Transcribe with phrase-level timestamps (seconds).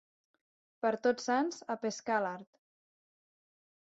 [0.85, 2.49] Per Tots Sants, a pescar a l'art.